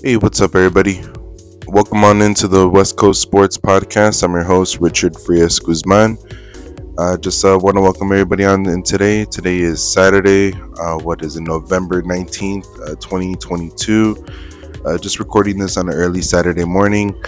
Hey, 0.00 0.16
what's 0.16 0.40
up, 0.40 0.54
everybody? 0.54 1.02
Welcome 1.66 2.04
on 2.04 2.22
into 2.22 2.46
the 2.46 2.68
West 2.68 2.96
Coast 2.96 3.20
Sports 3.20 3.58
Podcast. 3.58 4.22
I'm 4.22 4.30
your 4.30 4.44
host, 4.44 4.78
Richard 4.78 5.16
Frias 5.16 5.58
Guzman. 5.58 6.16
Uh, 6.96 7.16
just 7.16 7.44
uh, 7.44 7.58
want 7.60 7.76
to 7.76 7.80
welcome 7.80 8.12
everybody 8.12 8.44
on 8.44 8.64
in 8.68 8.84
today. 8.84 9.24
Today 9.24 9.58
is 9.58 9.82
Saturday. 9.82 10.52
Uh, 10.80 10.98
what 10.98 11.22
is 11.22 11.36
it, 11.36 11.40
November 11.40 12.00
19th, 12.00 12.66
uh, 12.82 12.94
2022. 13.00 14.24
Uh, 14.84 14.98
just 14.98 15.18
recording 15.18 15.58
this 15.58 15.76
on 15.76 15.88
an 15.88 15.96
early 15.96 16.22
Saturday 16.22 16.64
morning. 16.64 17.20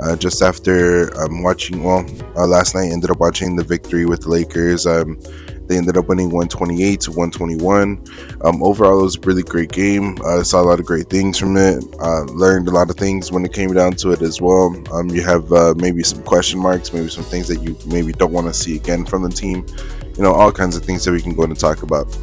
Uh, 0.00 0.16
just 0.16 0.42
after 0.42 1.16
um, 1.20 1.42
watching, 1.42 1.82
well, 1.82 2.04
last 2.34 2.74
night 2.74 2.92
ended 2.92 3.10
up 3.10 3.18
watching 3.18 3.56
the 3.56 3.64
victory 3.64 4.06
with 4.06 4.22
the 4.22 4.28
Lakers. 4.28 4.86
Um, 4.86 5.20
they 5.68 5.76
ended 5.76 5.98
up 5.98 6.08
winning 6.08 6.30
128 6.30 7.00
to 7.02 7.10
121. 7.10 8.02
Um, 8.42 8.62
overall, 8.62 9.00
it 9.00 9.02
was 9.02 9.16
a 9.16 9.20
really 9.20 9.42
great 9.42 9.70
game. 9.70 10.16
I 10.24 10.38
uh, 10.38 10.42
saw 10.44 10.62
a 10.62 10.64
lot 10.64 10.80
of 10.80 10.86
great 10.86 11.10
things 11.10 11.38
from 11.38 11.58
it. 11.58 11.84
Uh, 12.00 12.22
learned 12.24 12.68
a 12.68 12.70
lot 12.70 12.88
of 12.88 12.96
things 12.96 13.30
when 13.30 13.44
it 13.44 13.52
came 13.52 13.74
down 13.74 13.92
to 13.92 14.12
it 14.12 14.22
as 14.22 14.40
well. 14.40 14.74
Um, 14.92 15.10
you 15.10 15.22
have 15.22 15.52
uh, 15.52 15.74
maybe 15.76 16.02
some 16.02 16.22
question 16.22 16.58
marks, 16.58 16.92
maybe 16.92 17.08
some 17.10 17.24
things 17.24 17.48
that 17.48 17.60
you 17.62 17.76
maybe 17.86 18.12
don't 18.12 18.32
want 18.32 18.46
to 18.46 18.54
see 18.54 18.76
again 18.76 19.04
from 19.04 19.22
the 19.22 19.28
team. 19.28 19.66
You 20.16 20.22
know, 20.22 20.32
all 20.32 20.50
kinds 20.50 20.74
of 20.74 20.84
things 20.84 21.04
that 21.04 21.12
we 21.12 21.20
can 21.20 21.34
go 21.34 21.42
and 21.42 21.58
talk 21.58 21.82
about. 21.82 22.16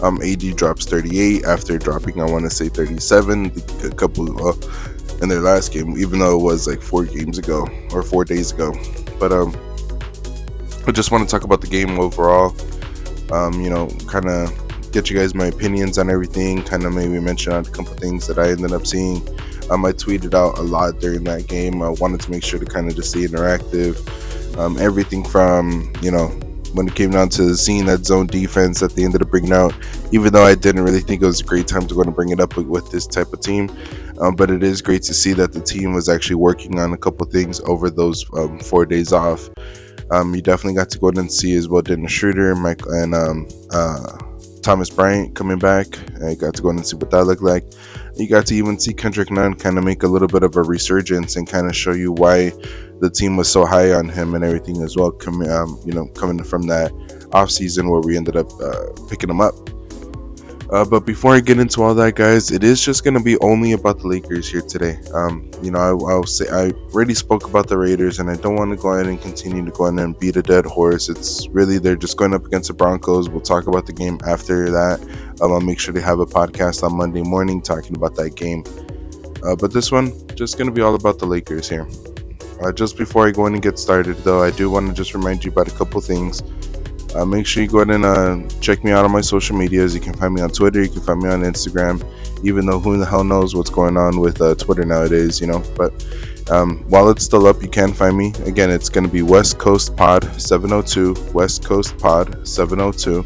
Um, 0.00 0.20
AD 0.22 0.56
drops 0.56 0.86
38 0.86 1.44
after 1.44 1.78
dropping, 1.78 2.20
I 2.20 2.24
want 2.24 2.44
to 2.44 2.50
say 2.50 2.68
37 2.68 3.52
a 3.84 3.90
couple 3.94 4.48
uh, 4.48 4.52
in 5.22 5.28
their 5.28 5.40
last 5.40 5.72
game, 5.72 5.96
even 5.96 6.18
though 6.18 6.38
it 6.38 6.42
was 6.42 6.66
like 6.66 6.82
four 6.82 7.04
games 7.04 7.38
ago 7.38 7.66
or 7.92 8.02
four 8.02 8.24
days 8.24 8.52
ago. 8.52 8.74
But 9.18 9.32
um, 9.32 9.56
I 10.86 10.92
just 10.92 11.10
want 11.10 11.26
to 11.26 11.30
talk 11.30 11.44
about 11.44 11.60
the 11.60 11.68
game 11.68 11.98
overall 11.98 12.54
um, 13.32 13.60
you 13.60 13.70
know, 13.70 13.88
kind 14.06 14.28
of 14.28 14.92
get 14.92 15.08
you 15.08 15.18
guys 15.18 15.34
my 15.34 15.46
opinions 15.46 15.96
on 15.98 16.10
everything, 16.10 16.62
kind 16.62 16.84
of 16.84 16.92
maybe 16.92 17.18
mention 17.18 17.52
on 17.52 17.64
a 17.64 17.70
couple 17.70 17.94
things 17.94 18.26
that 18.26 18.38
I 18.38 18.50
ended 18.50 18.72
up 18.72 18.86
seeing. 18.86 19.26
Um, 19.70 19.84
I 19.86 19.92
tweeted 19.92 20.34
out 20.34 20.58
a 20.58 20.62
lot 20.62 21.00
during 21.00 21.24
that 21.24 21.46
game. 21.46 21.82
I 21.82 21.88
wanted 21.88 22.20
to 22.20 22.30
make 22.30 22.44
sure 22.44 22.58
to 22.58 22.66
kind 22.66 22.88
of 22.88 22.94
just 22.94 23.10
stay 23.10 23.20
interactive. 23.20 23.96
Um, 24.58 24.76
everything 24.78 25.24
from, 25.24 25.90
you 26.02 26.10
know, 26.10 26.28
when 26.74 26.88
it 26.88 26.94
came 26.94 27.10
down 27.10 27.28
to 27.30 27.54
seeing 27.56 27.86
that 27.86 28.04
zone 28.04 28.26
defense 28.26 28.80
that 28.80 28.94
they 28.94 29.04
ended 29.04 29.22
up 29.22 29.30
bringing 29.30 29.52
out, 29.52 29.74
even 30.12 30.32
though 30.32 30.44
I 30.44 30.54
didn't 30.54 30.82
really 30.82 31.00
think 31.00 31.22
it 31.22 31.26
was 31.26 31.40
a 31.40 31.44
great 31.44 31.66
time 31.66 31.86
to 31.86 31.94
go 31.94 32.02
and 32.02 32.14
bring 32.14 32.30
it 32.30 32.40
up 32.40 32.56
with 32.56 32.90
this 32.90 33.06
type 33.06 33.32
of 33.32 33.40
team. 33.40 33.70
Um, 34.20 34.36
but 34.36 34.50
it 34.50 34.62
is 34.62 34.82
great 34.82 35.02
to 35.04 35.14
see 35.14 35.32
that 35.34 35.52
the 35.52 35.60
team 35.60 35.92
was 35.94 36.08
actually 36.08 36.36
working 36.36 36.78
on 36.78 36.92
a 36.92 36.98
couple 36.98 37.26
things 37.26 37.60
over 37.60 37.90
those 37.90 38.24
um, 38.34 38.58
four 38.60 38.86
days 38.86 39.12
off. 39.12 39.48
Um, 40.10 40.34
you 40.34 40.42
definitely 40.42 40.74
got 40.74 40.90
to 40.90 40.98
go 40.98 41.08
and 41.08 41.32
see 41.32 41.54
as 41.56 41.68
well 41.68 41.82
Dennis 41.82 42.12
Schroeder, 42.12 42.54
Mike, 42.54 42.82
and 42.86 43.14
um, 43.14 43.48
uh, 43.70 44.18
Thomas 44.62 44.90
Bryant 44.90 45.34
coming 45.34 45.58
back. 45.58 45.98
I 46.22 46.34
got 46.34 46.54
to 46.54 46.62
go 46.62 46.70
and 46.70 46.86
see 46.86 46.96
what 46.96 47.10
that 47.10 47.24
looked 47.24 47.42
like. 47.42 47.64
You 48.16 48.28
got 48.28 48.46
to 48.46 48.54
even 48.54 48.78
see 48.78 48.92
Kendrick 48.92 49.30
Nunn 49.30 49.54
kind 49.54 49.78
of 49.78 49.84
make 49.84 50.02
a 50.02 50.06
little 50.06 50.28
bit 50.28 50.42
of 50.42 50.56
a 50.56 50.62
resurgence 50.62 51.36
and 51.36 51.48
kind 51.48 51.66
of 51.66 51.74
show 51.74 51.92
you 51.92 52.12
why 52.12 52.52
the 53.02 53.10
team 53.10 53.36
was 53.36 53.50
so 53.50 53.66
high 53.66 53.92
on 53.92 54.08
him 54.08 54.34
and 54.34 54.44
everything 54.44 54.80
as 54.80 54.96
well. 54.96 55.10
Coming, 55.10 55.50
um, 55.50 55.78
you 55.84 55.92
know, 55.92 56.06
coming 56.14 56.42
from 56.44 56.68
that 56.68 56.92
off 57.32 57.50
season 57.50 57.90
where 57.90 58.00
we 58.00 58.16
ended 58.16 58.36
up 58.36 58.48
uh, 58.60 58.86
picking 59.10 59.28
him 59.28 59.40
up. 59.40 59.54
Uh, 60.70 60.84
but 60.84 61.00
before 61.00 61.34
I 61.34 61.40
get 61.40 61.58
into 61.58 61.82
all 61.82 61.94
that, 61.96 62.14
guys, 62.14 62.52
it 62.52 62.62
is 62.62 62.80
just 62.80 63.02
gonna 63.04 63.22
be 63.22 63.36
only 63.40 63.72
about 63.72 63.98
the 63.98 64.06
Lakers 64.06 64.48
here 64.48 64.62
today. 64.62 64.98
Um, 65.12 65.50
you 65.62 65.72
know, 65.72 65.80
I, 65.80 65.92
will 65.92 66.24
say 66.24 66.48
I 66.48 66.70
already 66.94 67.12
spoke 67.12 67.44
about 67.44 67.66
the 67.66 67.76
Raiders, 67.76 68.20
and 68.20 68.30
I 68.30 68.36
don't 68.36 68.54
want 68.54 68.70
to 68.70 68.76
go 68.76 68.92
ahead 68.92 69.06
and 69.06 69.20
continue 69.20 69.64
to 69.64 69.70
go 69.72 69.86
ahead 69.86 69.98
and 69.98 70.18
beat 70.18 70.36
a 70.36 70.42
dead 70.42 70.64
horse. 70.64 71.08
It's 71.08 71.48
really 71.48 71.78
they're 71.78 71.96
just 71.96 72.16
going 72.16 72.32
up 72.32 72.46
against 72.46 72.68
the 72.68 72.74
Broncos. 72.74 73.28
We'll 73.28 73.42
talk 73.42 73.66
about 73.66 73.84
the 73.84 73.92
game 73.92 74.18
after 74.24 74.70
that. 74.70 75.00
Um, 75.42 75.52
I'll 75.52 75.60
make 75.60 75.80
sure 75.80 75.92
to 75.92 76.00
have 76.00 76.20
a 76.20 76.26
podcast 76.26 76.84
on 76.84 76.96
Monday 76.96 77.22
morning 77.22 77.60
talking 77.60 77.96
about 77.96 78.14
that 78.14 78.36
game. 78.36 78.64
Uh, 79.44 79.56
but 79.56 79.72
this 79.72 79.90
one 79.90 80.12
just 80.36 80.56
gonna 80.56 80.70
be 80.70 80.80
all 80.80 80.94
about 80.94 81.18
the 81.18 81.26
Lakers 81.26 81.68
here. 81.68 81.86
Uh, 82.62 82.70
just 82.70 82.96
before 82.96 83.26
I 83.26 83.32
go 83.32 83.46
in 83.46 83.54
and 83.54 83.62
get 83.62 83.78
started, 83.78 84.16
though, 84.18 84.42
I 84.42 84.52
do 84.52 84.70
want 84.70 84.86
to 84.86 84.94
just 84.94 85.14
remind 85.14 85.44
you 85.44 85.50
about 85.50 85.66
a 85.68 85.72
couple 85.72 86.00
things. 86.00 86.42
Uh, 87.14 87.26
make 87.26 87.44
sure 87.44 87.62
you 87.62 87.68
go 87.68 87.80
ahead 87.80 87.90
and 87.94 88.04
uh, 88.04 88.48
check 88.60 88.84
me 88.84 88.92
out 88.92 89.04
on 89.04 89.10
my 89.10 89.20
social 89.20 89.56
medias. 89.56 89.94
You 89.94 90.00
can 90.00 90.14
find 90.14 90.32
me 90.32 90.40
on 90.40 90.50
Twitter. 90.50 90.82
You 90.82 90.88
can 90.88 91.02
find 91.02 91.20
me 91.20 91.28
on 91.28 91.42
Instagram. 91.42 92.02
Even 92.44 92.66
though 92.66 92.78
who 92.78 92.96
the 92.96 93.04
hell 93.04 93.24
knows 93.24 93.54
what's 93.54 93.68
going 93.70 93.96
on 93.96 94.20
with 94.20 94.40
uh, 94.40 94.54
Twitter 94.54 94.84
nowadays, 94.84 95.40
you 95.40 95.46
know. 95.46 95.62
But 95.76 95.92
um, 96.50 96.84
while 96.88 97.10
it's 97.10 97.24
still 97.24 97.46
up, 97.46 97.62
you 97.62 97.68
can 97.68 97.92
find 97.92 98.16
me. 98.16 98.32
Again, 98.46 98.70
it's 98.70 98.88
going 98.88 99.06
to 99.06 99.12
be 99.12 99.22
West 99.22 99.58
Coast 99.58 99.96
Pod 99.96 100.24
702. 100.40 101.32
West 101.32 101.64
Coast 101.64 101.98
Pod 101.98 102.46
702. 102.46 103.24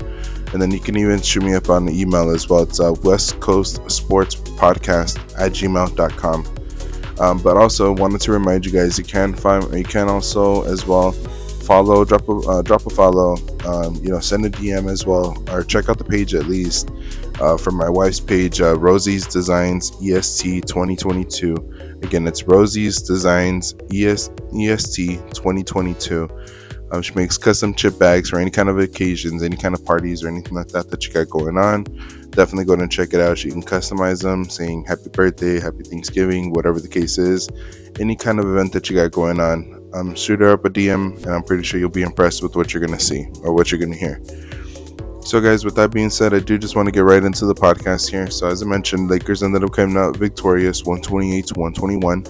And 0.52 0.62
then 0.62 0.70
you 0.70 0.80
can 0.80 0.96
even 0.96 1.20
shoot 1.20 1.42
me 1.42 1.54
up 1.54 1.68
on 1.68 1.84
the 1.84 1.92
email 1.98 2.30
as 2.30 2.48
well. 2.48 2.62
It's 2.62 2.80
uh, 2.80 2.94
West 3.02 3.38
Coast 3.40 3.90
Sports 3.90 4.34
Podcast 4.34 5.18
at 5.38 5.52
gmail.com. 5.52 6.55
Um, 7.18 7.38
but 7.38 7.56
also 7.56 7.92
wanted 7.92 8.20
to 8.22 8.32
remind 8.32 8.66
you 8.66 8.72
guys 8.72 8.98
you 8.98 9.04
can 9.04 9.34
find 9.34 9.72
you 9.72 9.84
can 9.84 10.08
also 10.08 10.64
as 10.64 10.86
well 10.86 11.12
follow, 11.66 12.04
drop 12.04 12.28
a 12.28 12.32
uh, 12.32 12.62
drop 12.62 12.86
a 12.86 12.90
follow, 12.90 13.36
um, 13.64 13.96
you 13.96 14.10
know, 14.10 14.20
send 14.20 14.46
a 14.46 14.50
DM 14.50 14.90
as 14.90 15.04
well, 15.04 15.36
or 15.50 15.64
check 15.64 15.88
out 15.88 15.98
the 15.98 16.04
page 16.04 16.34
at 16.34 16.46
least 16.46 16.90
uh, 17.40 17.56
from 17.56 17.74
my 17.76 17.88
wife's 17.88 18.20
page, 18.20 18.60
uh, 18.60 18.78
Rosie's 18.78 19.26
Designs 19.26 19.90
EST 20.02 20.66
2022. 20.66 21.98
Again, 22.02 22.26
it's 22.26 22.44
Rosie's 22.44 23.02
Designs 23.02 23.74
ES, 23.92 24.30
EST 24.54 25.18
2022. 25.34 26.28
Um, 26.96 27.02
she 27.02 27.12
makes 27.12 27.36
custom 27.36 27.74
chip 27.74 27.98
bags 27.98 28.30
for 28.30 28.38
any 28.38 28.50
kind 28.50 28.70
of 28.70 28.78
occasions, 28.78 29.42
any 29.42 29.56
kind 29.56 29.74
of 29.74 29.84
parties, 29.84 30.24
or 30.24 30.28
anything 30.28 30.54
like 30.54 30.68
that 30.68 30.90
that 30.90 31.06
you 31.06 31.12
got 31.12 31.28
going 31.28 31.58
on. 31.58 31.84
Definitely 32.30 32.64
go 32.64 32.72
and 32.72 32.90
check 32.90 33.12
it 33.12 33.20
out. 33.20 33.36
She 33.36 33.50
can 33.50 33.62
customize 33.62 34.22
them, 34.22 34.48
saying 34.48 34.86
happy 34.86 35.10
birthday, 35.10 35.60
happy 35.60 35.84
Thanksgiving, 35.84 36.52
whatever 36.52 36.80
the 36.80 36.88
case 36.88 37.18
is. 37.18 37.50
Any 38.00 38.16
kind 38.16 38.38
of 38.38 38.46
event 38.46 38.72
that 38.72 38.88
you 38.88 38.96
got 38.96 39.12
going 39.12 39.40
on, 39.40 39.90
um, 39.92 40.14
shoot 40.14 40.40
her 40.40 40.52
up 40.52 40.64
a 40.64 40.70
DM, 40.70 41.18
and 41.18 41.26
I'm 41.26 41.42
pretty 41.42 41.64
sure 41.64 41.78
you'll 41.78 41.90
be 41.90 42.02
impressed 42.02 42.42
with 42.42 42.56
what 42.56 42.72
you're 42.72 42.84
gonna 42.84 42.98
see 42.98 43.26
or 43.42 43.52
what 43.52 43.70
you're 43.70 43.80
gonna 43.80 43.94
hear. 43.94 44.22
So, 45.20 45.40
guys, 45.40 45.66
with 45.66 45.74
that 45.74 45.90
being 45.90 46.08
said, 46.08 46.32
I 46.32 46.38
do 46.38 46.56
just 46.56 46.76
want 46.76 46.86
to 46.86 46.92
get 46.92 47.00
right 47.00 47.22
into 47.22 47.44
the 47.44 47.54
podcast 47.54 48.08
here. 48.10 48.30
So, 48.30 48.46
as 48.46 48.62
I 48.62 48.66
mentioned, 48.66 49.10
Lakers 49.10 49.42
ended 49.42 49.64
up 49.64 49.72
coming 49.72 49.98
out 49.98 50.16
victorious, 50.16 50.84
128 50.84 51.46
to 51.48 51.54
121. 51.60 52.24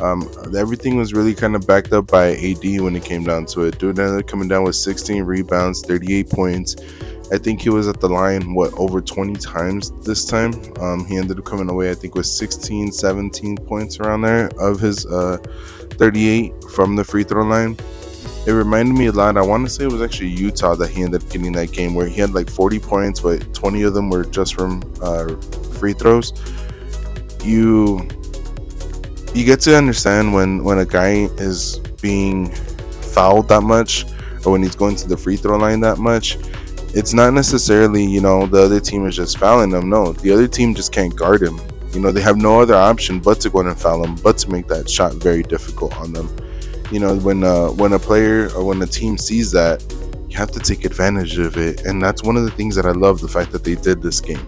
Um, 0.00 0.30
everything 0.56 0.96
was 0.96 1.12
really 1.12 1.34
kind 1.34 1.56
of 1.56 1.66
backed 1.66 1.92
up 1.92 2.06
by 2.06 2.34
AD 2.34 2.80
when 2.80 2.94
it 2.96 3.04
came 3.04 3.24
down 3.24 3.46
to 3.46 3.62
it. 3.62 3.78
Dude 3.78 3.98
ended 3.98 4.20
up 4.20 4.26
coming 4.26 4.48
down 4.48 4.64
with 4.64 4.76
16 4.76 5.22
rebounds, 5.24 5.82
38 5.82 6.30
points. 6.30 6.76
I 7.30 7.36
think 7.36 7.60
he 7.60 7.68
was 7.68 7.88
at 7.88 8.00
the 8.00 8.08
line, 8.08 8.54
what, 8.54 8.72
over 8.74 9.00
20 9.00 9.34
times 9.34 9.90
this 10.04 10.24
time. 10.24 10.54
Um, 10.80 11.04
he 11.04 11.16
ended 11.16 11.38
up 11.38 11.44
coming 11.44 11.68
away, 11.68 11.90
I 11.90 11.94
think, 11.94 12.14
with 12.14 12.26
16, 12.26 12.92
17 12.92 13.56
points 13.58 14.00
around 14.00 14.22
there 14.22 14.48
of 14.58 14.80
his 14.80 15.04
uh, 15.06 15.36
38 15.92 16.52
from 16.74 16.96
the 16.96 17.04
free 17.04 17.24
throw 17.24 17.44
line. 17.44 17.76
It 18.46 18.52
reminded 18.52 18.94
me 18.94 19.06
a 19.06 19.12
lot. 19.12 19.36
I 19.36 19.42
want 19.42 19.66
to 19.66 19.70
say 19.70 19.84
it 19.84 19.92
was 19.92 20.00
actually 20.00 20.28
Utah 20.28 20.74
that 20.76 20.88
he 20.88 21.02
ended 21.02 21.22
up 21.22 21.28
getting 21.28 21.52
that 21.52 21.72
game 21.72 21.94
where 21.94 22.06
he 22.06 22.18
had 22.18 22.32
like 22.32 22.48
40 22.48 22.78
points, 22.78 23.20
but 23.20 23.52
20 23.52 23.82
of 23.82 23.92
them 23.92 24.08
were 24.08 24.24
just 24.24 24.54
from 24.54 24.82
uh, 25.02 25.34
free 25.78 25.92
throws. 25.92 26.32
You 27.44 28.08
you 29.34 29.44
get 29.44 29.60
to 29.62 29.76
understand 29.76 30.32
when 30.32 30.64
when 30.64 30.78
a 30.78 30.86
guy 30.86 31.28
is 31.38 31.78
being 32.00 32.50
fouled 33.14 33.48
that 33.48 33.62
much, 33.62 34.04
or 34.44 34.52
when 34.52 34.62
he's 34.62 34.76
going 34.76 34.96
to 34.96 35.08
the 35.08 35.16
free 35.16 35.36
throw 35.36 35.56
line 35.56 35.80
that 35.80 35.98
much. 35.98 36.38
It's 36.94 37.12
not 37.12 37.34
necessarily 37.34 38.04
you 38.04 38.20
know 38.20 38.46
the 38.46 38.62
other 38.62 38.80
team 38.80 39.06
is 39.06 39.16
just 39.16 39.38
fouling 39.38 39.70
them. 39.70 39.90
No, 39.90 40.12
the 40.12 40.32
other 40.32 40.48
team 40.48 40.74
just 40.74 40.92
can't 40.92 41.14
guard 41.14 41.42
him 41.42 41.60
you 41.94 42.00
know, 42.00 42.12
they 42.12 42.20
have 42.20 42.36
no 42.36 42.60
other 42.60 42.74
option 42.74 43.18
but 43.18 43.40
to 43.40 43.50
go 43.50 43.60
and 43.60 43.78
foul 43.78 44.02
them, 44.02 44.16
but 44.16 44.38
to 44.38 44.50
make 44.50 44.66
that 44.68 44.88
shot 44.88 45.14
very 45.14 45.42
difficult 45.42 45.96
on 45.96 46.12
them. 46.12 46.28
You 46.90 47.00
know, 47.00 47.16
when 47.16 47.44
uh, 47.44 47.68
when 47.68 47.92
a 47.92 47.98
player 47.98 48.50
or 48.54 48.64
when 48.64 48.80
a 48.82 48.86
team 48.86 49.18
sees 49.18 49.50
that, 49.52 49.82
you 50.28 50.36
have 50.36 50.50
to 50.52 50.60
take 50.60 50.84
advantage 50.84 51.38
of 51.38 51.56
it, 51.56 51.86
and 51.86 52.02
that's 52.02 52.22
one 52.22 52.36
of 52.36 52.44
the 52.44 52.50
things 52.50 52.74
that 52.76 52.86
I 52.86 52.92
love 52.92 53.20
the 53.20 53.28
fact 53.28 53.52
that 53.52 53.64
they 53.64 53.74
did 53.74 54.02
this 54.02 54.20
game. 54.20 54.44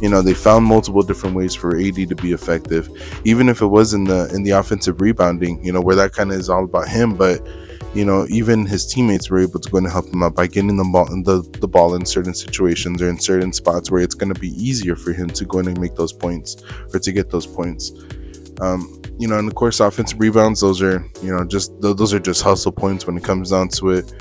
You 0.00 0.08
know, 0.08 0.22
they 0.22 0.34
found 0.34 0.64
multiple 0.64 1.02
different 1.02 1.36
ways 1.36 1.54
for 1.54 1.76
AD 1.76 1.94
to 1.94 2.14
be 2.16 2.32
effective, 2.32 2.88
even 3.24 3.48
if 3.48 3.60
it 3.60 3.66
was 3.66 3.92
in 3.94 4.04
the 4.04 4.32
in 4.34 4.42
the 4.42 4.52
offensive 4.52 5.00
rebounding. 5.00 5.64
You 5.64 5.72
know, 5.72 5.80
where 5.80 5.96
that 5.96 6.12
kind 6.12 6.32
of 6.32 6.38
is 6.38 6.48
all 6.48 6.64
about 6.64 6.88
him, 6.88 7.14
but 7.14 7.46
you 7.94 8.04
know, 8.04 8.24
even 8.28 8.66
his 8.66 8.86
teammates 8.86 9.30
were 9.30 9.40
able 9.40 9.58
to 9.58 9.68
go 9.68 9.78
and 9.78 9.90
help 9.90 10.06
him 10.06 10.22
out 10.22 10.34
by 10.34 10.46
getting 10.46 10.76
the 10.76 10.84
ball, 10.84 11.06
the, 11.06 11.42
the 11.58 11.66
ball 11.66 11.94
in 11.94 12.06
certain 12.06 12.34
situations 12.34 13.02
or 13.02 13.08
in 13.08 13.18
certain 13.18 13.52
spots 13.52 13.90
where 13.90 14.00
it's 14.00 14.14
going 14.14 14.32
to 14.32 14.40
be 14.40 14.50
easier 14.50 14.94
for 14.94 15.12
him 15.12 15.28
to 15.30 15.44
go 15.44 15.58
in 15.58 15.66
and 15.66 15.80
make 15.80 15.96
those 15.96 16.12
points 16.12 16.62
or 16.94 17.00
to 17.00 17.12
get 17.12 17.30
those 17.30 17.46
points. 17.46 17.90
Um, 18.60 19.02
you 19.18 19.26
know, 19.26 19.38
and 19.38 19.48
of 19.48 19.54
course, 19.54 19.80
offensive 19.80 20.20
rebounds, 20.20 20.60
those 20.60 20.80
are, 20.82 21.04
you 21.22 21.34
know, 21.34 21.44
just 21.44 21.78
those 21.80 22.14
are 22.14 22.20
just 22.20 22.42
hustle 22.42 22.72
points 22.72 23.06
when 23.06 23.16
it 23.16 23.24
comes 23.24 23.50
down 23.50 23.68
to 23.70 23.90
it. 23.90 24.12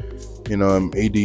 You 0.50 0.58
know, 0.58 0.70
um, 0.70 0.92
AD 0.98 1.16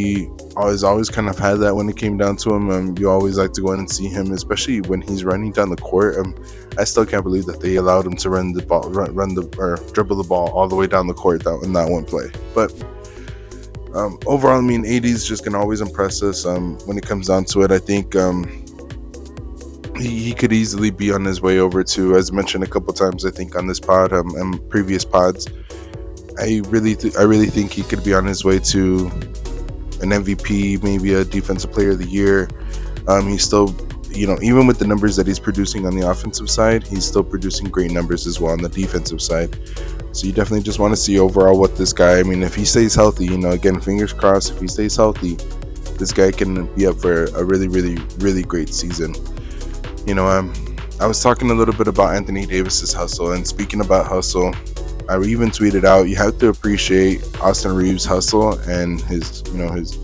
always 0.55 0.83
always 0.83 1.09
kind 1.09 1.27
of 1.27 1.39
had 1.39 1.55
that 1.55 1.75
when 1.75 1.89
it 1.89 1.97
came 1.97 2.15
down 2.15 2.37
to 2.37 2.53
him. 2.53 2.69
Um, 2.69 2.95
you 2.99 3.09
always 3.09 3.39
like 3.39 3.53
to 3.53 3.61
go 3.61 3.71
in 3.71 3.79
and 3.79 3.89
see 3.89 4.07
him, 4.07 4.31
especially 4.31 4.81
when 4.81 5.01
he's 5.01 5.25
running 5.25 5.51
down 5.51 5.69
the 5.69 5.77
court. 5.77 6.17
Um, 6.17 6.35
I 6.77 6.83
still 6.83 7.07
can't 7.07 7.23
believe 7.23 7.47
that 7.47 7.59
they 7.59 7.77
allowed 7.77 8.05
him 8.05 8.15
to 8.17 8.29
run 8.29 8.53
the 8.53 8.61
ball, 8.61 8.87
run, 8.91 9.15
run 9.15 9.33
the 9.33 9.43
or 9.57 9.77
dribble 9.93 10.17
the 10.17 10.27
ball 10.29 10.51
all 10.51 10.67
the 10.67 10.75
way 10.75 10.85
down 10.85 11.07
the 11.07 11.15
court 11.15 11.43
that 11.43 11.59
in 11.63 11.73
that 11.73 11.89
one 11.89 12.05
play. 12.05 12.29
But 12.53 12.71
um, 13.95 14.19
overall, 14.27 14.59
I 14.59 14.61
mean, 14.61 14.85
AD 14.85 15.05
is 15.05 15.27
just 15.27 15.43
gonna 15.43 15.59
always 15.59 15.81
impress 15.81 16.21
us. 16.21 16.45
Um, 16.45 16.77
when 16.85 16.95
it 16.95 17.07
comes 17.07 17.27
down 17.27 17.45
to 17.45 17.63
it, 17.63 17.71
I 17.71 17.79
think 17.79 18.15
um, 18.15 18.43
he, 19.97 20.19
he 20.19 20.33
could 20.33 20.53
easily 20.53 20.91
be 20.91 21.11
on 21.11 21.25
his 21.25 21.41
way 21.41 21.57
over 21.57 21.83
to, 21.83 22.15
as 22.15 22.31
mentioned 22.31 22.63
a 22.63 22.67
couple 22.67 22.93
times, 22.93 23.25
I 23.25 23.31
think 23.31 23.55
on 23.55 23.65
this 23.65 23.79
pod 23.79 24.13
um, 24.13 24.35
and 24.35 24.69
previous 24.69 25.03
pods. 25.03 25.47
I 26.37 26.61
really, 26.67 26.95
th- 26.95 27.15
I 27.15 27.23
really 27.23 27.47
think 27.47 27.71
he 27.71 27.83
could 27.83 28.03
be 28.03 28.13
on 28.13 28.25
his 28.25 28.43
way 28.43 28.59
to 28.59 29.07
an 30.01 30.11
MVP, 30.11 30.83
maybe 30.83 31.13
a 31.13 31.23
Defensive 31.23 31.71
Player 31.71 31.91
of 31.91 31.99
the 31.99 32.07
Year. 32.07 32.49
Um, 33.07 33.27
he's 33.27 33.43
still, 33.43 33.75
you 34.09 34.27
know, 34.27 34.37
even 34.41 34.67
with 34.67 34.79
the 34.79 34.87
numbers 34.87 35.15
that 35.15 35.27
he's 35.27 35.39
producing 35.39 35.85
on 35.85 35.95
the 35.95 36.09
offensive 36.09 36.49
side, 36.49 36.83
he's 36.83 37.05
still 37.05 37.23
producing 37.23 37.69
great 37.69 37.91
numbers 37.91 38.27
as 38.27 38.39
well 38.39 38.51
on 38.51 38.61
the 38.61 38.69
defensive 38.69 39.21
side. 39.21 39.57
So 40.11 40.27
you 40.27 40.33
definitely 40.33 40.63
just 40.63 40.79
want 40.79 40.93
to 40.93 40.97
see 40.97 41.19
overall 41.19 41.59
what 41.59 41.75
this 41.75 41.93
guy. 41.93 42.19
I 42.19 42.23
mean, 42.23 42.43
if 42.43 42.55
he 42.55 42.65
stays 42.65 42.95
healthy, 42.95 43.25
you 43.25 43.37
know, 43.37 43.51
again, 43.51 43.79
fingers 43.79 44.13
crossed. 44.13 44.51
If 44.51 44.61
he 44.61 44.67
stays 44.67 44.95
healthy, 44.95 45.35
this 45.97 46.11
guy 46.11 46.31
can 46.31 46.73
be 46.75 46.87
up 46.87 46.97
for 46.99 47.25
a 47.25 47.43
really, 47.43 47.67
really, 47.67 47.97
really 48.17 48.43
great 48.43 48.73
season. 48.73 49.13
You 50.05 50.15
know, 50.15 50.27
um, 50.27 50.53
I 50.99 51.07
was 51.07 51.21
talking 51.21 51.51
a 51.51 51.53
little 51.53 51.73
bit 51.73 51.87
about 51.87 52.15
Anthony 52.15 52.45
Davis's 52.45 52.93
hustle, 52.93 53.33
and 53.33 53.45
speaking 53.45 53.81
about 53.81 54.07
hustle, 54.07 54.53
I 55.07 55.19
even 55.21 55.49
tweeted 55.49 55.83
out 55.83 56.03
you 56.03 56.15
have 56.15 56.39
to 56.39 56.49
appreciate 56.49 57.23
Austin 57.39 57.75
Reaves' 57.75 58.05
hustle 58.05 58.59
and 58.61 58.99
his, 59.01 59.43
you 59.47 59.59
know, 59.59 59.69
his 59.69 59.97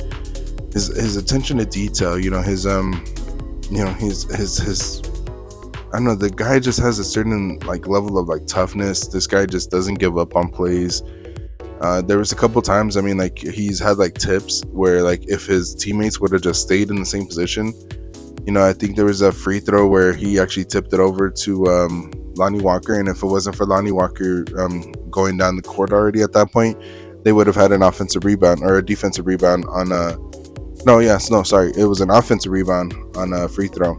his 0.74 0.88
his 0.95 1.18
attention 1.18 1.57
to 1.57 1.65
detail. 1.65 2.19
You 2.19 2.30
know, 2.30 2.42
his 2.42 2.68
um, 2.68 3.03
you 3.69 3.83
know, 3.83 3.92
his 3.94 4.24
his 4.36 4.57
his. 4.57 5.01
I 5.94 5.98
don't 5.98 6.06
know. 6.06 6.15
The 6.15 6.30
guy 6.30 6.59
just 6.59 6.80
has 6.80 7.00
a 7.00 7.03
certain 7.03 7.59
like 7.59 7.88
level 7.88 8.18
of 8.18 8.27
like 8.27 8.45
toughness. 8.45 9.07
This 9.07 9.27
guy 9.27 9.45
just 9.45 9.71
doesn't 9.71 9.95
give 9.95 10.18
up 10.18 10.36
on 10.36 10.50
plays. 10.50 11.01
Uh, 11.81 12.01
there 12.01 12.19
was 12.19 12.31
a 12.31 12.36
couple 12.36 12.62
times. 12.62 12.95
I 12.95 13.01
mean, 13.01 13.18
like 13.18 13.39
he's 13.39 13.80
had 13.80 13.98
like 13.98 14.13
tips 14.13 14.63
where 14.65 15.01
like 15.01 15.27
if 15.27 15.48
his 15.48 15.74
teammates 15.74 16.19
would 16.19 16.31
have 16.31 16.44
just 16.44 16.62
stayed 16.62 16.92
in 16.92 16.98
the 16.98 17.06
same 17.06 17.25
position, 17.25 17.74
you 18.45 18.53
know, 18.53 18.63
I 18.63 18.74
think 18.74 18.95
there 18.95 19.06
was 19.06 19.21
a 19.21 19.31
free 19.31 19.59
throw 19.59 19.88
where 19.88 20.13
he 20.13 20.39
actually 20.39 20.65
tipped 20.65 20.94
it 20.94 21.00
over 21.00 21.30
to 21.30 21.68
um, 21.68 22.12
Lonnie 22.41 22.59
Walker, 22.59 22.99
and 22.99 23.07
if 23.07 23.21
it 23.21 23.27
wasn't 23.27 23.55
for 23.55 23.67
Lonnie 23.67 23.91
Walker 23.91 24.43
um, 24.57 24.91
going 25.11 25.38
down 25.38 25.55
the 25.55 25.61
court 25.61 25.93
already 25.93 26.23
at 26.23 26.33
that 26.33 26.51
point, 26.51 26.75
they 27.23 27.31
would 27.31 27.45
have 27.45 27.55
had 27.55 27.71
an 27.71 27.83
offensive 27.83 28.25
rebound 28.25 28.61
or 28.63 28.79
a 28.79 28.85
defensive 28.85 29.27
rebound 29.27 29.65
on 29.65 29.91
a. 29.91 30.17
No, 30.83 30.97
yes, 30.97 31.29
no, 31.29 31.43
sorry, 31.43 31.71
it 31.77 31.85
was 31.85 32.01
an 32.01 32.09
offensive 32.09 32.51
rebound 32.51 32.95
on 33.15 33.31
a 33.33 33.47
free 33.47 33.67
throw. 33.67 33.93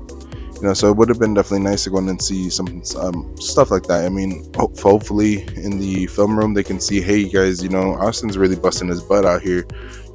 You 0.57 0.69
know, 0.69 0.75
so 0.75 0.91
it 0.91 0.97
would 0.97 1.09
have 1.09 1.21
been 1.21 1.35
definitely 1.35 1.65
nice 1.71 1.85
to 1.85 1.91
go 1.91 1.99
in 1.99 2.09
and 2.09 2.21
see 2.21 2.51
some 2.51 2.83
um, 2.99 3.33
stuff 3.37 3.71
like 3.71 3.85
that. 3.85 4.05
I 4.05 4.09
mean, 4.09 4.53
hope, 4.57 4.77
hopefully 4.79 5.43
in 5.57 5.79
the 5.79 6.07
film 6.07 6.37
room 6.37 6.53
they 6.53 6.65
can 6.65 6.81
see, 6.81 7.01
hey, 7.01 7.19
you 7.19 7.31
guys, 7.31 7.63
you 7.63 7.69
know, 7.69 7.95
Austin's 7.95 8.37
really 8.37 8.57
busting 8.57 8.89
his 8.89 9.01
butt 9.01 9.25
out 9.25 9.43
here. 9.43 9.65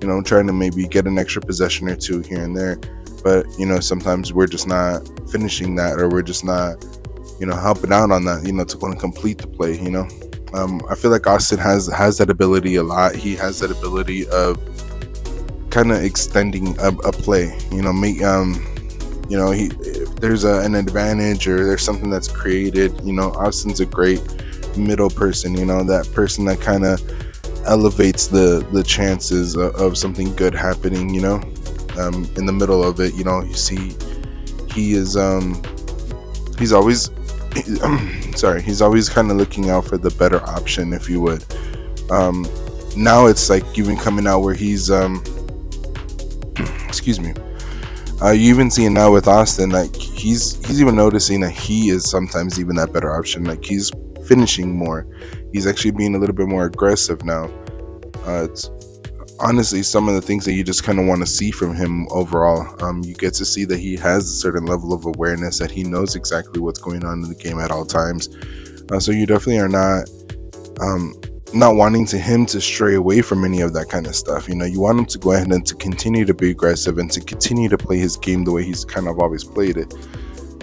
You 0.02 0.08
know, 0.08 0.22
trying 0.22 0.48
to 0.48 0.54
maybe 0.54 0.86
get 0.86 1.08
an 1.08 1.18
extra 1.18 1.42
possession 1.42 1.88
or 1.88 1.96
two 1.96 2.20
here 2.20 2.44
and 2.44 2.56
there 2.56 2.78
but 3.24 3.46
you 3.58 3.66
know 3.66 3.80
sometimes 3.80 4.32
we're 4.32 4.48
just 4.48 4.68
not 4.68 5.02
finishing 5.30 5.76
that 5.76 6.00
or 6.00 6.08
we're 6.08 6.22
just 6.22 6.46
not 6.46 6.86
you 7.40 7.46
know 7.46 7.56
helping 7.56 7.92
out 7.92 8.12
on 8.12 8.26
that 8.26 8.46
you 8.46 8.52
know 8.52 8.64
to 8.64 8.78
want 8.78 8.94
to 8.94 9.00
complete 9.00 9.38
the 9.38 9.48
play 9.48 9.80
you 9.80 9.92
know? 9.92 10.08
Um, 10.54 10.82
i 10.90 10.96
feel 10.96 11.12
like 11.12 11.28
austin 11.28 11.58
has 11.60 11.88
has 11.88 12.18
that 12.20 12.30
ability 12.30 12.76
a 12.76 12.84
lot. 12.84 13.16
He 13.16 13.36
has 13.36 13.60
that 13.60 13.72
ability 13.72 14.28
of 14.30 14.58
kind 15.70 15.92
of 15.92 16.02
extending 16.04 16.78
a, 16.80 16.88
a, 16.88 17.12
play 17.12 17.58
you 17.72 17.82
know? 17.82 17.94
Make 17.94 18.24
um 18.24 18.66
you 19.30 19.38
know 19.38 19.52
he 19.52 19.68
there's 20.22 20.46
a, 20.46 20.62
an 20.62 20.76
advantage 20.76 21.48
or 21.48 21.66
there's 21.66 21.84
something 21.84 22.10
that's 22.10 22.30
created 22.30 23.00
you 23.04 23.14
know 23.14 23.32
austin's 23.34 23.82
a 23.82 23.86
great 23.86 24.22
middle 24.78 25.10
person 25.10 25.56
you 25.56 25.66
know? 25.66 25.84
That 25.84 26.10
person 26.14 26.46
that 26.46 26.62
kind 26.62 26.86
of 26.86 27.02
elevates 27.66 28.28
the 28.28 28.66
the 28.72 28.84
chances 28.84 29.56
of, 29.56 29.76
of 29.76 29.98
something 29.98 30.34
good 30.36 30.56
happening 30.56 31.14
you 31.14 31.22
know? 31.22 31.42
Um, 31.98 32.30
in 32.36 32.46
the 32.46 32.54
middle 32.54 32.84
of 32.84 33.00
it. 33.00 33.16
You 33.16 33.24
know, 33.24 33.42
you 33.42 33.56
see, 33.56 33.96
he 34.72 34.94
is 34.94 35.18
um, 35.18 35.60
he's 36.60 36.72
always 36.72 37.10
sorry, 38.36 38.62
he's 38.62 38.82
always 38.82 39.10
kind 39.10 39.32
of 39.32 39.38
looking 39.38 39.70
out 39.70 39.86
for 39.86 39.98
the 39.98 40.12
better 40.12 40.44
option, 40.46 40.94
if 40.94 41.10
you 41.10 41.22
would. 41.22 41.44
Um, 42.12 42.46
now 42.96 43.28
it's 43.28 43.50
like 43.50 43.78
even 43.78 43.98
coming 43.98 44.28
out 44.28 44.40
where 44.40 44.54
he's 44.54 44.90
um, 44.90 45.24
excuse 46.88 47.20
me. 47.20 47.34
Uh, 48.22 48.32
you 48.32 48.50
even 48.50 48.72
see 48.72 48.86
it 48.86 48.90
now 48.90 49.12
with 49.12 49.28
Austin, 49.28 49.70
like 49.70 49.96
he's 49.96 50.56
he's 50.66 50.82
even 50.82 50.96
noticing 50.96 51.40
that 51.42 51.52
he 51.52 51.90
is 51.90 52.10
sometimes 52.10 52.60
even 52.60 52.76
that 52.76 52.92
better 52.92 53.16
option. 53.16 53.44
Like 53.44 53.64
he's 53.64 53.92
finishing 54.26 54.76
more. 54.76 55.08
He's 55.54 55.68
actually 55.68 55.92
being 55.92 56.16
a 56.16 56.18
little 56.18 56.36
bit 56.36 56.48
more 56.48 56.66
aggressive 56.66 57.24
now. 57.24 57.46
Uh, 58.26 58.48
it's 58.50 58.70
honestly 59.40 59.84
some 59.84 60.08
of 60.08 60.16
the 60.16 60.22
things 60.22 60.46
that 60.46 60.54
you 60.54 60.64
just 60.64 60.84
kind 60.84 61.00
of 61.00 61.06
want 61.06 61.22
to 61.22 61.28
see 61.28 61.52
from 61.52 61.76
him 61.76 62.08
overall. 62.12 62.68
Um, 62.84 63.04
you 63.04 63.14
get 63.14 63.34
to 63.36 63.46
see 63.46 63.66
that 63.66 63.80
he 63.80 63.96
has 63.98 64.26
a 64.26 64.36
certain 64.36 64.66
level 64.66 64.94
of 64.94 65.06
awareness, 65.06 65.60
that 65.60 65.72
he 65.72 65.84
knows 65.84 66.16
exactly 66.16 66.60
what's 66.60 66.80
going 66.80 67.04
on 67.06 67.24
in 67.24 67.30
the 67.30 67.36
game 67.36 67.60
at 67.60 67.72
all 67.72 67.86
times. 67.86 68.30
Uh, 68.92 69.00
so 69.00 69.12
you 69.12 69.26
definitely 69.26 69.60
are 69.60 69.68
not 69.68 70.10
um, 70.80 71.14
not 71.54 71.76
wanting 71.76 72.06
to 72.06 72.18
him 72.18 72.46
to 72.46 72.60
stray 72.60 72.96
away 72.96 73.22
from 73.22 73.46
any 73.46 73.62
of 73.62 73.74
that 73.74 73.90
kind 73.90 74.06
of 74.08 74.16
stuff. 74.16 74.50
You 74.50 74.56
know, 74.56 74.66
you 74.66 74.82
want 74.82 75.00
him 75.00 75.06
to 75.06 75.18
go 75.18 75.32
ahead 75.32 75.52
and 75.52 75.66
to 75.66 75.76
continue 75.76 76.26
to 76.26 76.34
be 76.34 76.52
aggressive 76.52 76.98
and 76.98 77.10
to 77.12 77.22
continue 77.22 77.70
to 77.70 77.78
play 77.78 77.98
his 77.98 78.18
game 78.18 78.44
the 78.44 78.52
way 78.52 78.64
he's 78.64 78.84
kind 78.86 79.08
of 79.08 79.20
always 79.20 79.44
played 79.44 79.78
it. 79.78 79.94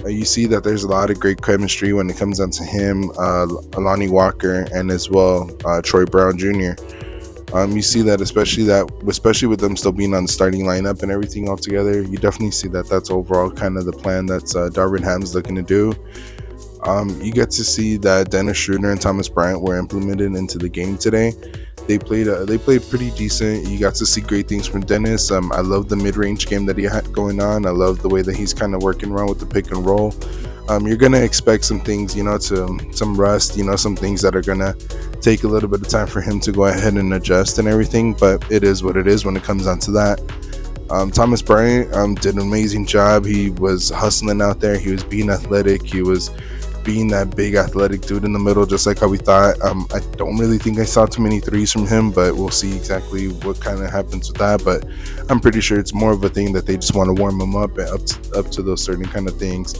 Uh, 0.05 0.09
you 0.09 0.25
see 0.25 0.45
that 0.47 0.63
there's 0.63 0.85
a 0.85 0.89
lot 0.89 1.11
of 1.11 1.19
great 1.19 1.41
chemistry 1.41 1.95
when 1.95 2.11
it 2.11 2.17
comes 2.17 2.39
down 2.39 2.51
to 2.51 2.65
him, 2.65 3.11
uh, 3.19 3.47
Lonnie 3.79 4.09
Walker, 4.09 4.67
and 4.75 4.91
as 4.91 5.09
well 5.09 5.51
uh, 5.65 5.81
Troy 5.81 6.05
Brown 6.05 6.37
Jr. 6.37 6.73
Um, 7.53 7.73
you 7.73 7.83
see 7.83 8.03
that 8.03 8.21
especially 8.21 8.65
that 8.65 8.91
especially 9.07 9.49
with 9.49 9.61
them 9.61 9.77
still 9.77 9.93
being 9.93 10.15
on 10.15 10.25
the 10.25 10.33
starting 10.33 10.63
lineup 10.63 11.03
and 11.03 11.13
everything 11.13 11.49
all 11.49 11.57
together, 11.57 12.03
you 12.03 12.19
definitely 12.19 12.51
see 12.51 12.69
that 12.69 12.89
that's 12.89 13.11
overall 13.11 13.51
kind 13.51 13.77
of 13.77 13.85
the 13.85 13.93
plan 13.93 14.27
that's 14.27 14.57
uh, 14.57 14.69
Darvin 14.71 15.03
Ham's 15.05 15.35
looking 15.35 15.55
to 15.57 15.63
do. 15.63 15.95
Um, 16.85 17.21
you 17.23 17.33
get 17.33 17.51
to 17.53 17.65
see 17.65 17.97
that 17.99 18.31
Dennis 18.31 18.57
Schroeder 18.57 18.91
and 18.91 19.01
Thomas 19.01 19.29
Bryant 19.29 19.63
were 19.63 19.79
implemented 19.79 20.35
into 20.35 20.59
the 20.59 20.69
game 20.69 20.99
today. 20.99 21.33
They 21.87 21.99
played 21.99 22.29
uh, 22.29 22.45
they 22.45 22.59
played 22.59 22.83
pretty 22.89 23.11
decent. 23.11 23.69
You 23.69 23.79
got 23.79 23.95
to 23.97 24.07
see 24.07 24.21
great 24.21 24.49
things 24.49 24.67
from 24.67 24.81
Dennis. 24.81 25.31
Um, 25.31 25.53
I 25.53 25.61
love 25.61 25.89
the 25.89 25.97
mid 25.97 26.17
range 26.17 26.47
game 26.47 26.67
that 26.67 26.79
he 26.79 26.85
had 26.85 27.13
going 27.13 27.41
on. 27.41 27.67
I 27.67 27.71
love 27.71 28.01
the 28.03 28.09
way 28.09 28.23
that 28.23 28.37
he's 28.37 28.55
kind 28.55 28.75
of 28.75 28.83
working 28.83 29.11
around 29.11 29.29
with 29.29 29.41
the 29.41 29.47
pick 29.47 29.71
and 29.71 29.85
roll 29.85 30.15
um, 30.69 30.87
you're 30.87 30.97
gonna 30.97 31.21
expect 31.21 31.65
some 31.65 31.81
things, 31.81 32.17
you 32.17 32.25
know, 32.25 32.39
to 32.39 32.79
some 32.93 33.17
rust, 33.17 33.57
you 33.57 33.65
know, 33.65 33.77
some 33.77 33.97
things 33.97 34.23
that 34.23 34.35
are 34.35 34.43
gonna 34.43 34.75
take 35.21 35.45
a 35.45 35.49
little 35.49 35.69
bit 35.69 35.83
of 35.83 35.89
time 35.89 36.07
for 36.07 36.21
him 36.21 36.41
to 36.41 36.53
go 36.53 36.65
ahead 36.65 36.95
and 36.95 37.13
adjust 37.15 37.59
and 37.59 37.69
everything. 37.69 38.15
But 38.15 38.51
it 38.51 38.65
is 38.65 38.83
what 38.83 38.97
it 38.97 39.07
is 39.07 39.25
when 39.25 39.37
it 39.37 39.43
comes 39.43 39.67
down 39.67 39.79
to 39.81 39.91
that. 39.93 40.21
Um, 40.91 41.11
Thomas 41.11 41.43
Bryant 41.43 41.93
um, 41.95 42.15
did 42.15 42.35
an 42.35 42.43
amazing 42.43 42.87
job. 42.87 43.25
He 43.25 43.51
was 43.51 43.91
hustling 43.91 44.43
out 44.43 44.61
there. 44.61 44.79
He 44.79 44.93
was 44.93 45.03
being 45.03 45.31
athletic. 45.31 45.83
He 45.83 46.03
was 46.03 46.31
being 46.85 47.09
that 47.09 47.35
big 47.35 47.55
athletic 47.55 48.03
dude 48.03 48.25
in 48.25 48.33
the 48.33 48.39
middle, 48.39 48.67
just 48.67 48.87
like 48.87 48.99
how 48.99 49.09
we 49.09 49.17
thought. 49.17 49.61
Um, 49.63 49.87
I 49.93 50.01
don't 50.17 50.37
really 50.37 50.59
think 50.59 50.79
I 50.79 50.85
saw 50.85 51.07
too 51.07 51.23
many 51.23 51.41
threes 51.41 51.73
from 51.73 51.87
him, 51.87 52.11
but 52.11 52.37
we'll 52.37 52.51
see 52.51 52.77
exactly 52.77 53.29
what 53.29 53.61
kind 53.61 53.83
of 53.83 53.91
happens 53.91 54.29
with 54.29 54.39
that. 54.39 54.63
But 54.63 54.85
I'm 55.31 55.41
pretty 55.41 55.61
sure 55.61 55.79
it's 55.79 55.95
more 55.95 56.13
of 56.13 56.23
a 56.23 56.29
thing 56.29 56.53
that 56.53 56.67
they 56.67 56.77
just 56.77 56.95
want 56.95 57.09
to 57.15 57.21
warm 57.21 57.41
him 57.41 57.57
up 57.57 57.77
and 57.79 57.89
up 57.89 58.05
to, 58.05 58.39
up 58.39 58.51
to 58.53 58.63
those 58.63 58.83
certain 58.83 59.07
kind 59.07 59.27
of 59.27 59.39
things. 59.39 59.75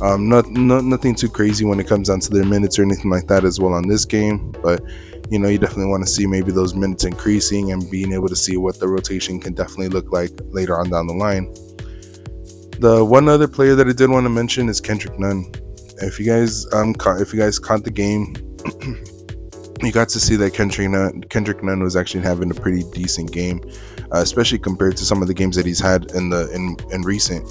Um, 0.00 0.28
not, 0.28 0.48
not 0.50 0.84
nothing 0.84 1.14
too 1.14 1.28
crazy 1.28 1.64
when 1.64 1.80
it 1.80 1.88
comes 1.88 2.08
down 2.08 2.20
to 2.20 2.30
their 2.30 2.44
minutes 2.44 2.78
or 2.78 2.82
anything 2.82 3.10
like 3.10 3.26
that 3.26 3.44
as 3.44 3.58
well 3.58 3.72
on 3.72 3.88
this 3.88 4.04
game, 4.04 4.52
but 4.62 4.80
you 5.30 5.38
know 5.38 5.48
you 5.48 5.58
definitely 5.58 5.86
want 5.86 6.04
to 6.04 6.10
see 6.10 6.26
maybe 6.26 6.52
those 6.52 6.74
minutes 6.74 7.04
increasing 7.04 7.72
and 7.72 7.90
being 7.90 8.12
able 8.12 8.28
to 8.28 8.36
see 8.36 8.56
what 8.56 8.78
the 8.78 8.88
rotation 8.88 9.40
can 9.40 9.54
definitely 9.54 9.88
look 9.88 10.12
like 10.12 10.30
later 10.50 10.78
on 10.78 10.88
down 10.88 11.06
the 11.06 11.12
line. 11.12 11.52
The 12.80 13.04
one 13.04 13.28
other 13.28 13.48
player 13.48 13.74
that 13.74 13.88
I 13.88 13.92
did 13.92 14.08
want 14.08 14.24
to 14.24 14.30
mention 14.30 14.68
is 14.68 14.80
Kendrick 14.80 15.18
Nunn. 15.18 15.50
If 15.98 16.18
you 16.18 16.26
guys 16.26 16.72
um 16.72 16.94
if 17.20 17.32
you 17.32 17.38
guys 17.40 17.58
caught 17.58 17.84
the 17.84 17.90
game, 17.90 18.34
you 19.82 19.92
got 19.92 20.08
to 20.10 20.20
see 20.20 20.36
that 20.36 20.54
Kendrick 20.54 20.88
Nunn, 20.88 21.22
Kendrick 21.24 21.62
Nunn 21.62 21.82
was 21.82 21.96
actually 21.96 22.22
having 22.22 22.50
a 22.50 22.54
pretty 22.54 22.84
decent 22.92 23.32
game, 23.32 23.60
uh, 24.14 24.18
especially 24.18 24.58
compared 24.58 24.96
to 24.96 25.04
some 25.04 25.22
of 25.22 25.28
the 25.28 25.34
games 25.34 25.56
that 25.56 25.66
he's 25.66 25.80
had 25.80 26.10
in 26.12 26.30
the 26.30 26.50
in 26.52 26.76
in 26.92 27.02
recent. 27.02 27.46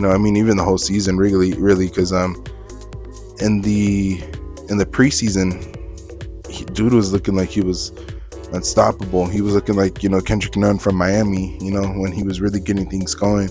Know, 0.00 0.10
I 0.10 0.18
mean, 0.18 0.36
even 0.36 0.56
the 0.56 0.64
whole 0.64 0.78
season, 0.78 1.18
really, 1.18 1.52
really, 1.54 1.88
because 1.88 2.12
um, 2.12 2.42
in 3.40 3.60
the 3.60 4.22
in 4.68 4.78
the 4.78 4.86
preseason, 4.86 5.76
he, 6.48 6.64
dude 6.64 6.94
was 6.94 7.12
looking 7.12 7.34
like 7.34 7.50
he 7.50 7.60
was 7.60 7.92
unstoppable. 8.52 9.26
He 9.26 9.40
was 9.40 9.54
looking 9.54 9.76
like 9.76 10.02
you 10.02 10.08
know 10.08 10.20
Kendrick 10.20 10.56
Nunn 10.56 10.78
from 10.78 10.96
Miami. 10.96 11.58
You 11.60 11.72
know, 11.72 11.86
when 11.86 12.12
he 12.12 12.22
was 12.22 12.40
really 12.40 12.60
getting 12.60 12.88
things 12.88 13.14
going. 13.14 13.50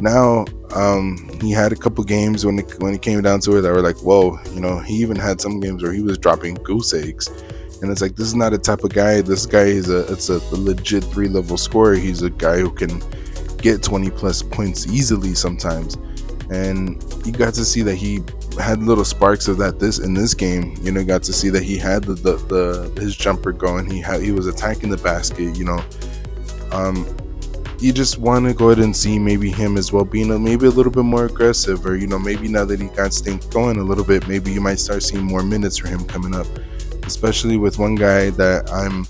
Now, 0.00 0.44
um, 0.74 1.30
he 1.40 1.52
had 1.52 1.72
a 1.72 1.76
couple 1.76 2.02
games 2.04 2.44
when 2.44 2.58
it 2.58 2.80
when 2.80 2.94
it 2.94 3.02
came 3.02 3.22
down 3.22 3.40
to 3.40 3.56
it 3.56 3.62
that 3.62 3.72
were 3.72 3.82
like, 3.82 3.98
whoa. 4.02 4.38
You 4.52 4.60
know, 4.60 4.78
he 4.78 4.94
even 4.96 5.16
had 5.16 5.40
some 5.40 5.60
games 5.60 5.82
where 5.82 5.92
he 5.92 6.02
was 6.02 6.18
dropping 6.18 6.54
goose 6.54 6.92
eggs. 6.92 7.28
And 7.82 7.90
it's 7.90 8.00
like 8.00 8.14
this 8.14 8.28
is 8.28 8.34
not 8.34 8.52
a 8.52 8.58
type 8.58 8.84
of 8.84 8.92
guy. 8.92 9.20
This 9.20 9.46
guy 9.46 9.64
is 9.64 9.90
a 9.90 10.12
it's 10.12 10.28
a 10.28 10.38
legit 10.54 11.02
three 11.04 11.28
level 11.28 11.56
scorer. 11.56 11.94
He's 11.94 12.22
a 12.22 12.30
guy 12.30 12.58
who 12.58 12.70
can 12.70 13.02
get 13.62 13.82
20 13.82 14.10
plus 14.10 14.42
points 14.42 14.86
easily 14.86 15.34
sometimes. 15.34 15.96
And 16.50 17.02
you 17.24 17.32
got 17.32 17.54
to 17.54 17.64
see 17.64 17.82
that 17.82 17.94
he 17.94 18.22
had 18.60 18.82
little 18.82 19.04
sparks 19.04 19.48
of 19.48 19.56
that 19.58 19.78
this 19.78 20.00
in 20.00 20.12
this 20.12 20.34
game. 20.34 20.76
You 20.82 20.92
know, 20.92 21.02
got 21.02 21.22
to 21.24 21.32
see 21.32 21.48
that 21.48 21.62
he 21.62 21.78
had 21.78 22.04
the, 22.04 22.14
the, 22.14 22.36
the 22.36 23.00
his 23.00 23.16
jumper 23.16 23.52
going. 23.52 23.90
He 23.90 24.00
had 24.00 24.20
he 24.20 24.32
was 24.32 24.46
attacking 24.46 24.90
the 24.90 24.98
basket. 24.98 25.56
You 25.56 25.64
know, 25.64 25.84
um, 26.72 27.06
you 27.78 27.92
just 27.92 28.18
want 28.18 28.46
to 28.46 28.52
go 28.52 28.70
ahead 28.70 28.84
and 28.84 28.94
see 28.94 29.18
maybe 29.18 29.50
him 29.50 29.78
as 29.78 29.92
well 29.92 30.04
being 30.04 30.30
a, 30.30 30.38
maybe 30.38 30.66
a 30.66 30.70
little 30.70 30.92
bit 30.92 31.04
more 31.04 31.24
aggressive, 31.24 31.86
or 31.86 31.96
you 31.96 32.06
know 32.06 32.18
maybe 32.18 32.48
now 32.48 32.64
that 32.64 32.80
he 32.80 32.88
got 32.88 33.12
things 33.14 33.46
going 33.46 33.78
a 33.78 33.82
little 33.82 34.04
bit, 34.04 34.28
maybe 34.28 34.52
you 34.52 34.60
might 34.60 34.78
start 34.78 35.02
seeing 35.02 35.24
more 35.24 35.42
minutes 35.42 35.78
for 35.78 35.88
him 35.88 36.04
coming 36.04 36.34
up, 36.34 36.46
especially 37.04 37.56
with 37.56 37.78
one 37.78 37.94
guy 37.94 38.30
that 38.30 38.70
I'm 38.70 39.06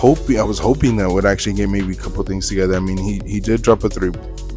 hoping 0.00 0.40
I 0.40 0.42
was 0.42 0.58
hoping 0.58 0.96
that 0.96 1.10
would 1.10 1.26
actually 1.26 1.52
get 1.52 1.68
maybe 1.68 1.92
a 1.92 1.96
couple 1.96 2.24
things 2.24 2.48
together. 2.48 2.74
I 2.74 2.80
mean, 2.80 2.96
he 2.96 3.20
he 3.26 3.38
did 3.38 3.60
drop 3.60 3.84
a 3.84 3.90
three, 3.90 4.10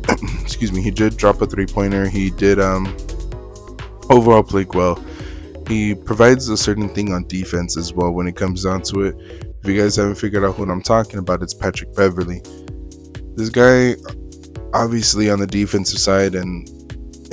excuse 0.42 0.72
me, 0.72 0.82
he 0.82 0.90
did 0.90 1.18
drop 1.18 1.42
a 1.42 1.46
three 1.46 1.66
pointer. 1.66 2.08
He 2.08 2.30
did 2.30 2.62
um 2.62 2.96
overall 4.10 4.42
play 4.42 4.66
well. 4.74 5.04
He 5.68 5.96
provides 5.96 6.48
a 6.48 6.56
certain 6.56 6.88
thing 6.88 7.12
on 7.12 7.26
defense 7.28 7.76
as 7.76 7.94
well 7.94 8.12
when 8.12 8.26
it 8.26 8.38
comes 8.38 8.64
down 8.64 8.84
to 8.84 9.02
it. 9.02 9.16
If 9.62 9.70
you 9.70 9.82
guys 9.82 9.98
haven't 9.98 10.16
figured 10.16 10.46
out 10.46 10.56
who 10.56 10.64
I'm 10.64 10.82
talking 10.82 11.20
about, 11.20 11.44
it's 11.44 11.54
Patrick 11.54 11.94
Beverley. 11.94 12.42
This 13.36 13.50
guy, 13.50 13.96
obviously, 14.74 15.30
on 15.30 15.40
the 15.40 15.48
defensive 15.48 16.00
side 16.00 16.36
and 16.36 16.70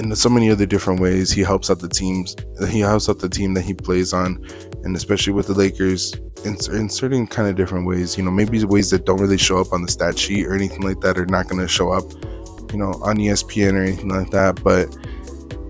in 0.00 0.14
so 0.16 0.28
many 0.28 0.50
other 0.50 0.66
different 0.66 0.98
ways, 0.98 1.30
he 1.30 1.42
helps 1.42 1.70
out 1.70 1.78
the 1.78 1.88
teams. 1.88 2.34
He 2.68 2.80
helps 2.80 3.08
out 3.08 3.20
the 3.20 3.28
team 3.28 3.54
that 3.54 3.62
he 3.62 3.74
plays 3.74 4.12
on, 4.12 4.44
and 4.84 4.96
especially 4.96 5.32
with 5.32 5.46
the 5.46 5.54
Lakers, 5.54 6.14
in, 6.44 6.56
in 6.75 6.88
certain 6.88 7.26
kind 7.26 7.49
of 7.49 7.56
different 7.56 7.87
ways. 7.87 8.16
You 8.16 8.25
know, 8.25 8.30
maybe 8.30 8.64
ways 8.64 8.90
that 8.90 9.04
don't 9.04 9.20
really 9.20 9.38
show 9.38 9.58
up 9.58 9.72
on 9.72 9.82
the 9.82 9.88
stat 9.88 10.18
sheet 10.18 10.46
or 10.46 10.54
anything 10.54 10.82
like 10.82 11.00
that, 11.00 11.18
are 11.18 11.26
not 11.26 11.49
going 11.49 11.60
to 11.60 11.68
show 11.68 11.92
up, 11.92 12.04
you 12.72 12.78
know, 12.78 12.92
on 13.02 13.16
ESPN 13.16 13.75
or 13.75 13.82
anything 13.82 14.08
like 14.08 14.30
that. 14.30 14.62
But 14.62 14.96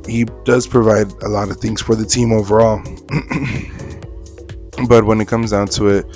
he 0.08 0.24
does 0.44 0.66
provide 0.66 1.10
a 1.22 1.28
lot 1.28 1.50
of 1.50 1.58
things 1.58 1.80
for 1.80 1.94
the 1.94 2.04
team 2.04 2.32
overall. 2.32 2.82
but 4.88 5.04
when 5.04 5.20
it 5.20 5.28
comes 5.28 5.50
down 5.50 5.68
to 5.68 5.88
it, 5.88 6.06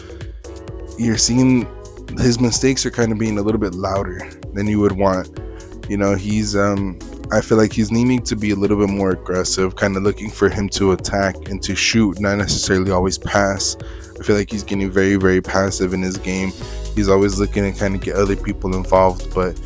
you're 0.98 1.18
seeing 1.18 1.66
his 2.18 2.40
mistakes 2.40 2.86
are 2.86 2.90
kind 2.90 3.12
of 3.12 3.18
being 3.18 3.38
a 3.38 3.42
little 3.42 3.60
bit 3.60 3.74
louder 3.74 4.28
than 4.52 4.66
you 4.66 4.80
would 4.80 4.92
want. 4.92 5.40
You 5.88 5.96
know, 5.96 6.14
he's 6.14 6.56
um 6.56 6.98
I 7.34 7.40
feel 7.40 7.58
like 7.58 7.72
he's 7.72 7.90
needing 7.90 8.22
to 8.22 8.36
be 8.36 8.52
a 8.52 8.54
little 8.54 8.76
bit 8.76 8.88
more 8.88 9.10
aggressive, 9.10 9.74
kind 9.74 9.96
of 9.96 10.04
looking 10.04 10.30
for 10.30 10.48
him 10.48 10.68
to 10.68 10.92
attack 10.92 11.34
and 11.48 11.60
to 11.64 11.74
shoot, 11.74 12.20
not 12.20 12.36
necessarily 12.36 12.92
always 12.92 13.18
pass. 13.18 13.76
I 14.20 14.22
feel 14.22 14.36
like 14.36 14.52
he's 14.52 14.62
getting 14.62 14.88
very, 14.88 15.16
very 15.16 15.42
passive 15.42 15.94
in 15.94 16.00
his 16.00 16.16
game. 16.16 16.52
He's 16.94 17.08
always 17.08 17.40
looking 17.40 17.64
to 17.64 17.76
kind 17.76 17.96
of 17.96 18.02
get 18.02 18.14
other 18.14 18.36
people 18.36 18.76
involved, 18.76 19.34
but 19.34 19.58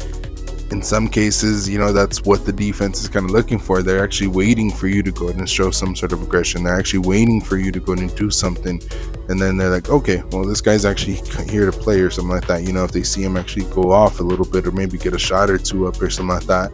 in 0.70 0.82
some 0.82 1.08
cases, 1.08 1.68
you 1.68 1.78
know, 1.78 1.92
that's 1.92 2.22
what 2.22 2.46
the 2.46 2.54
defense 2.54 3.02
is 3.02 3.08
kind 3.08 3.26
of 3.26 3.32
looking 3.32 3.58
for. 3.58 3.82
They're 3.82 4.02
actually 4.02 4.28
waiting 4.28 4.70
for 4.70 4.86
you 4.86 5.02
to 5.02 5.12
go 5.12 5.28
and 5.28 5.46
show 5.46 5.70
some 5.70 5.94
sort 5.94 6.12
of 6.12 6.22
aggression. 6.22 6.64
They're 6.64 6.78
actually 6.78 7.00
waiting 7.00 7.42
for 7.42 7.58
you 7.58 7.70
to 7.70 7.80
go 7.80 7.92
and 7.92 8.14
do 8.16 8.30
something. 8.30 8.80
And 9.28 9.38
then 9.38 9.58
they're 9.58 9.68
like, 9.68 9.90
okay, 9.90 10.22
well, 10.30 10.46
this 10.46 10.62
guy's 10.62 10.86
actually 10.86 11.16
here 11.50 11.70
to 11.70 11.72
play 11.72 12.00
or 12.00 12.08
something 12.08 12.34
like 12.34 12.46
that. 12.46 12.62
You 12.62 12.72
know, 12.72 12.84
if 12.84 12.92
they 12.92 13.02
see 13.02 13.22
him 13.22 13.36
actually 13.36 13.66
go 13.66 13.92
off 13.92 14.20
a 14.20 14.22
little 14.22 14.46
bit 14.46 14.66
or 14.66 14.72
maybe 14.72 14.96
get 14.96 15.12
a 15.12 15.18
shot 15.18 15.50
or 15.50 15.58
two 15.58 15.86
up 15.86 16.00
or 16.00 16.08
something 16.08 16.34
like 16.34 16.46
that, 16.46 16.72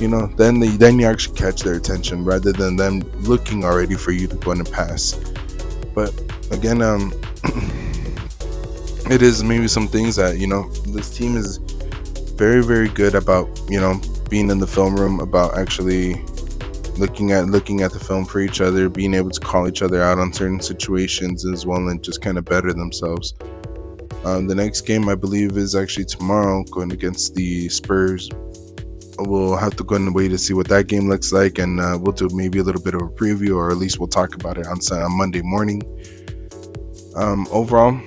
you 0.00 0.08
know, 0.08 0.26
then 0.36 0.60
they 0.60 0.68
then 0.68 0.98
you 0.98 1.06
actually 1.06 1.36
catch 1.36 1.62
their 1.62 1.74
attention 1.74 2.24
rather 2.24 2.52
than 2.52 2.76
them 2.76 3.00
looking 3.22 3.64
already 3.64 3.94
for 3.94 4.12
you 4.12 4.26
to 4.26 4.36
go 4.36 4.52
and 4.52 4.70
pass. 4.70 5.12
But 5.94 6.18
again, 6.50 6.82
um, 6.82 7.12
it 9.10 9.22
is 9.22 9.42
maybe 9.42 9.68
some 9.68 9.88
things 9.88 10.16
that 10.16 10.38
you 10.38 10.46
know 10.46 10.70
this 10.86 11.14
team 11.14 11.36
is 11.36 11.58
very 12.36 12.62
very 12.62 12.88
good 12.88 13.14
about 13.14 13.48
you 13.68 13.80
know 13.80 14.00
being 14.30 14.50
in 14.50 14.58
the 14.58 14.66
film 14.66 14.94
room 14.96 15.20
about 15.20 15.58
actually 15.58 16.14
looking 16.96 17.32
at 17.32 17.46
looking 17.46 17.82
at 17.82 17.92
the 17.92 17.98
film 17.98 18.24
for 18.24 18.40
each 18.40 18.60
other 18.60 18.88
being 18.88 19.14
able 19.14 19.30
to 19.30 19.40
call 19.40 19.66
each 19.66 19.82
other 19.82 20.00
out 20.02 20.18
on 20.18 20.32
certain 20.32 20.60
situations 20.60 21.44
as 21.44 21.66
well 21.66 21.88
and 21.88 22.02
just 22.02 22.22
kind 22.22 22.38
of 22.38 22.44
better 22.44 22.72
themselves 22.72 23.34
um, 24.24 24.46
the 24.46 24.54
next 24.54 24.82
game 24.82 25.08
i 25.08 25.14
believe 25.14 25.56
is 25.56 25.74
actually 25.74 26.04
tomorrow 26.04 26.62
going 26.70 26.92
against 26.92 27.34
the 27.34 27.68
spurs 27.68 28.30
we'll 29.26 29.56
have 29.56 29.76
to 29.76 29.84
go 29.84 29.96
and 29.96 30.14
wait 30.14 30.28
to 30.28 30.38
see 30.38 30.54
what 30.54 30.68
that 30.68 30.86
game 30.86 31.08
looks 31.08 31.32
like 31.32 31.58
and 31.58 31.80
uh, 31.80 31.98
we'll 32.00 32.12
do 32.12 32.28
maybe 32.32 32.58
a 32.58 32.62
little 32.62 32.82
bit 32.82 32.94
of 32.94 33.02
a 33.02 33.08
preview 33.08 33.56
or 33.56 33.70
at 33.70 33.76
least 33.76 33.98
we'll 33.98 34.08
talk 34.08 34.34
about 34.34 34.58
it 34.58 34.66
on, 34.66 34.78
on 34.92 35.18
monday 35.18 35.42
morning 35.42 35.82
um, 37.16 37.46
overall 37.50 38.00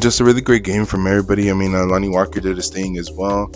just 0.00 0.20
a 0.20 0.24
really 0.24 0.40
great 0.40 0.62
game 0.62 0.84
from 0.84 1.06
everybody. 1.06 1.50
I 1.50 1.54
mean, 1.54 1.74
uh, 1.74 1.86
Lonnie 1.86 2.08
Walker 2.08 2.40
did 2.40 2.56
his 2.56 2.68
thing 2.68 2.98
as 2.98 3.10
well. 3.10 3.50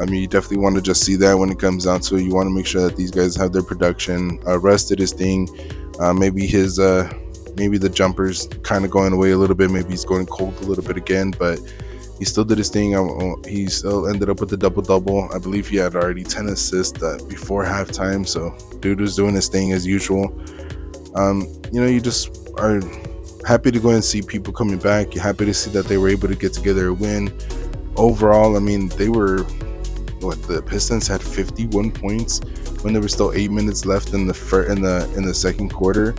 I 0.00 0.04
mean, 0.04 0.20
you 0.20 0.26
definitely 0.26 0.58
want 0.58 0.76
to 0.76 0.82
just 0.82 1.04
see 1.04 1.16
that 1.16 1.34
when 1.34 1.50
it 1.50 1.58
comes 1.58 1.84
down 1.84 2.00
to 2.02 2.16
it. 2.16 2.22
You 2.22 2.34
want 2.34 2.48
to 2.48 2.54
make 2.54 2.66
sure 2.66 2.82
that 2.82 2.96
these 2.96 3.10
guys 3.10 3.36
have 3.36 3.52
their 3.52 3.62
production. 3.62 4.40
Uh, 4.46 4.58
Russ 4.58 4.84
did 4.84 4.98
his 4.98 5.12
thing. 5.12 5.48
Uh, 5.98 6.12
maybe 6.12 6.46
his, 6.46 6.78
uh, 6.78 7.10
maybe 7.56 7.78
the 7.78 7.88
jumpers 7.88 8.46
kind 8.62 8.84
of 8.84 8.90
going 8.90 9.12
away 9.12 9.30
a 9.30 9.36
little 9.38 9.56
bit. 9.56 9.70
Maybe 9.70 9.90
he's 9.90 10.04
going 10.04 10.26
cold 10.26 10.54
a 10.60 10.64
little 10.64 10.84
bit 10.84 10.96
again, 10.96 11.32
but 11.38 11.58
he 12.20 12.26
still 12.26 12.44
did 12.44 12.58
his 12.58 12.68
thing. 12.68 12.92
He 13.48 13.66
still 13.66 14.06
ended 14.06 14.28
up 14.28 14.40
with 14.40 14.50
the 14.50 14.56
double 14.56 14.82
double. 14.82 15.28
I 15.32 15.38
believe 15.38 15.66
he 15.68 15.78
had 15.78 15.96
already 15.96 16.22
10 16.22 16.48
assists 16.48 17.02
uh, 17.02 17.18
before 17.26 17.64
halftime. 17.64 18.28
So, 18.28 18.54
dude 18.80 19.00
was 19.00 19.16
doing 19.16 19.34
his 19.34 19.48
thing 19.48 19.72
as 19.72 19.86
usual. 19.86 20.26
Um, 21.14 21.48
you 21.72 21.80
know, 21.80 21.86
you 21.86 21.98
just 21.98 22.50
are 22.58 22.82
happy 23.46 23.70
to 23.70 23.80
go 23.80 23.88
and 23.88 24.04
see 24.04 24.20
people 24.20 24.52
coming 24.52 24.78
back. 24.78 25.14
You're 25.14 25.24
happy 25.24 25.46
to 25.46 25.54
see 25.54 25.70
that 25.70 25.86
they 25.86 25.96
were 25.96 26.10
able 26.10 26.28
to 26.28 26.36
get 26.36 26.52
together 26.52 26.88
a 26.88 26.92
win. 26.92 27.32
Overall, 27.96 28.54
I 28.54 28.60
mean, 28.60 28.88
they 28.90 29.08
were 29.08 29.44
what 30.20 30.42
the 30.42 30.60
Pistons 30.60 31.08
had 31.08 31.22
51 31.22 31.90
points 31.90 32.40
when 32.82 32.92
there 32.92 33.00
were 33.00 33.08
still 33.08 33.32
eight 33.32 33.50
minutes 33.50 33.86
left 33.86 34.12
in 34.12 34.26
the 34.26 34.34
fir- 34.34 34.70
in 34.70 34.82
the 34.82 35.10
in 35.16 35.24
the 35.24 35.32
second 35.32 35.70
quarter. 35.70 36.14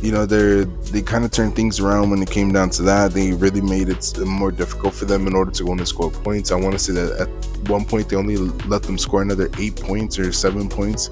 You 0.00 0.12
know, 0.12 0.26
they 0.26 0.64
they 0.92 1.02
kind 1.02 1.24
of 1.24 1.32
turned 1.32 1.56
things 1.56 1.80
around 1.80 2.10
when 2.10 2.22
it 2.22 2.30
came 2.30 2.52
down 2.52 2.70
to 2.70 2.82
that. 2.82 3.12
They 3.12 3.32
really 3.32 3.60
made 3.60 3.88
it 3.88 4.16
more 4.24 4.52
difficult 4.52 4.94
for 4.94 5.06
them 5.06 5.26
in 5.26 5.34
order 5.34 5.50
to 5.50 5.64
go 5.64 5.72
and 5.72 5.88
score 5.88 6.10
points. 6.10 6.52
I 6.52 6.54
want 6.54 6.72
to 6.74 6.78
say 6.78 6.92
that 6.92 7.28
at 7.28 7.68
one 7.68 7.84
point 7.84 8.08
they 8.08 8.16
only 8.16 8.36
let 8.36 8.84
them 8.84 8.96
score 8.96 9.22
another 9.22 9.50
eight 9.58 9.74
points 9.74 10.18
or 10.18 10.30
seven 10.32 10.68
points 10.68 11.10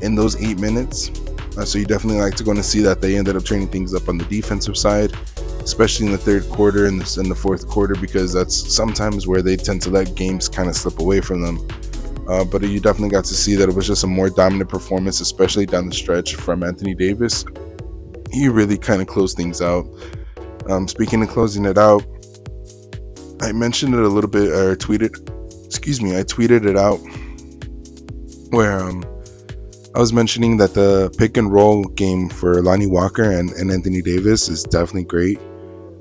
in 0.00 0.14
those 0.14 0.40
eight 0.42 0.58
minutes. 0.58 1.10
Uh, 1.58 1.64
so 1.64 1.78
you 1.78 1.84
definitely 1.84 2.20
like 2.20 2.34
to 2.36 2.44
go 2.44 2.52
and 2.52 2.64
see 2.64 2.80
that 2.80 3.00
they 3.00 3.16
ended 3.16 3.36
up 3.36 3.44
turning 3.44 3.68
things 3.68 3.92
up 3.92 4.08
on 4.08 4.16
the 4.16 4.24
defensive 4.26 4.76
side, 4.76 5.12
especially 5.60 6.06
in 6.06 6.12
the 6.12 6.18
third 6.18 6.48
quarter 6.48 6.86
and 6.86 7.02
the, 7.02 7.20
in 7.20 7.28
the 7.28 7.34
fourth 7.34 7.68
quarter, 7.68 7.94
because 7.96 8.32
that's 8.32 8.54
sometimes 8.74 9.26
where 9.26 9.42
they 9.42 9.56
tend 9.56 9.82
to 9.82 9.90
let 9.90 10.14
games 10.14 10.48
kind 10.48 10.68
of 10.68 10.76
slip 10.76 10.98
away 11.00 11.20
from 11.20 11.42
them. 11.42 11.58
Uh, 12.28 12.44
but 12.44 12.62
you 12.62 12.78
definitely 12.78 13.08
got 13.10 13.24
to 13.24 13.34
see 13.34 13.54
that 13.54 13.68
it 13.68 13.74
was 13.74 13.86
just 13.86 14.04
a 14.04 14.06
more 14.06 14.30
dominant 14.30 14.70
performance, 14.70 15.20
especially 15.20 15.66
down 15.66 15.88
the 15.88 15.94
stretch 15.94 16.36
from 16.36 16.62
Anthony 16.62 16.94
Davis. 16.94 17.44
He 18.32 18.48
really 18.48 18.78
kind 18.78 19.00
of 19.00 19.08
closed 19.08 19.36
things 19.36 19.60
out. 19.60 19.86
Um, 20.68 20.86
speaking 20.86 21.22
of 21.22 21.28
closing 21.28 21.64
it 21.64 21.78
out, 21.78 22.04
I 23.40 23.52
mentioned 23.52 23.94
it 23.94 24.00
a 24.00 24.08
little 24.08 24.30
bit, 24.30 24.50
or 24.50 24.76
tweeted, 24.76 25.64
excuse 25.64 26.02
me, 26.02 26.18
I 26.18 26.22
tweeted 26.22 26.66
it 26.66 26.76
out 26.76 26.98
where 28.50 28.80
um, 28.80 29.04
I 29.94 30.00
was 30.00 30.12
mentioning 30.12 30.56
that 30.58 30.74
the 30.74 31.14
pick 31.18 31.36
and 31.36 31.52
roll 31.52 31.84
game 31.84 32.28
for 32.28 32.62
Lonnie 32.62 32.86
Walker 32.86 33.32
and, 33.32 33.50
and 33.50 33.70
Anthony 33.70 34.02
Davis 34.02 34.48
is 34.48 34.62
definitely 34.62 35.04
great. 35.04 35.38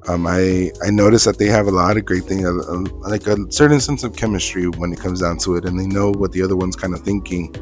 Um, 0.07 0.25
I 0.25 0.71
I 0.85 0.89
noticed 0.89 1.25
that 1.25 1.37
they 1.37 1.47
have 1.47 1.67
a 1.67 1.71
lot 1.71 1.97
of 1.97 2.05
great 2.05 2.23
things, 2.23 2.45
uh, 2.45 2.59
uh, 2.71 3.09
like 3.09 3.27
a 3.27 3.35
certain 3.51 3.81
sense 3.81 4.03
of 4.03 4.15
chemistry 4.15 4.67
when 4.67 4.93
it 4.93 4.99
comes 4.99 5.21
down 5.21 5.37
to 5.39 5.57
it, 5.57 5.65
and 5.65 5.77
they 5.77 5.85
know 5.85 6.11
what 6.11 6.31
the 6.31 6.41
other 6.41 6.55
one's 6.55 6.77
kind 6.77 6.93
of 6.93 7.01
thinking. 7.01 7.53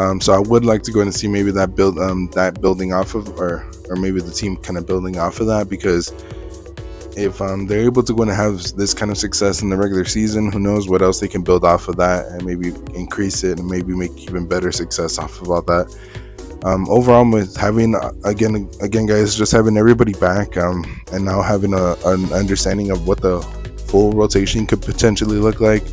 Um, 0.00 0.18
so 0.18 0.32
I 0.32 0.38
would 0.38 0.64
like 0.64 0.82
to 0.84 0.92
go 0.92 1.02
and 1.02 1.14
see 1.14 1.28
maybe 1.28 1.50
that 1.50 1.76
build 1.76 1.98
um, 1.98 2.30
that 2.32 2.62
building 2.62 2.94
off 2.94 3.14
of, 3.14 3.28
or 3.38 3.70
or 3.90 3.96
maybe 3.96 4.22
the 4.22 4.30
team 4.30 4.56
kind 4.56 4.78
of 4.78 4.86
building 4.86 5.18
off 5.18 5.40
of 5.40 5.46
that 5.48 5.68
because 5.68 6.10
if 7.18 7.42
um, 7.42 7.66
they're 7.66 7.84
able 7.84 8.02
to 8.04 8.14
go 8.14 8.22
and 8.22 8.30
have 8.30 8.62
this 8.76 8.94
kind 8.94 9.10
of 9.10 9.18
success 9.18 9.60
in 9.60 9.68
the 9.68 9.76
regular 9.76 10.06
season, 10.06 10.50
who 10.50 10.58
knows 10.58 10.88
what 10.88 11.02
else 11.02 11.20
they 11.20 11.28
can 11.28 11.42
build 11.42 11.64
off 11.66 11.86
of 11.88 11.96
that 11.96 12.24
and 12.28 12.46
maybe 12.46 12.68
increase 12.94 13.44
it 13.44 13.58
and 13.58 13.68
maybe 13.68 13.94
make 13.94 14.16
even 14.16 14.46
better 14.46 14.72
success 14.72 15.18
off 15.18 15.42
of 15.42 15.50
all 15.50 15.60
that. 15.62 15.94
Um, 16.64 16.88
overall, 16.88 17.30
with 17.30 17.54
having 17.56 17.94
again, 18.24 18.70
again, 18.80 19.04
guys, 19.04 19.34
just 19.34 19.52
having 19.52 19.76
everybody 19.76 20.14
back 20.14 20.56
um, 20.56 21.02
and 21.12 21.26
now 21.26 21.42
having 21.42 21.74
a, 21.74 21.94
an 22.06 22.32
understanding 22.32 22.90
of 22.90 23.06
what 23.06 23.20
the 23.20 23.42
full 23.88 24.12
rotation 24.12 24.66
could 24.66 24.80
potentially 24.80 25.36
look 25.36 25.60
like, 25.60 25.84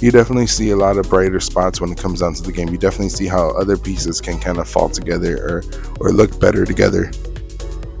you 0.00 0.10
definitely 0.10 0.46
see 0.46 0.70
a 0.70 0.76
lot 0.76 0.96
of 0.96 1.08
brighter 1.08 1.40
spots 1.40 1.80
when 1.80 1.92
it 1.92 1.98
comes 1.98 2.20
down 2.20 2.34
to 2.34 2.42
the 2.42 2.52
game. 2.52 2.68
You 2.68 2.78
definitely 2.78 3.10
see 3.10 3.26
how 3.26 3.50
other 3.50 3.76
pieces 3.76 4.20
can 4.20 4.38
kind 4.38 4.58
of 4.58 4.68
fall 4.68 4.88
together 4.88 5.36
or 5.46 5.62
or 6.00 6.12
look 6.12 6.40
better 6.40 6.64
together. 6.64 7.10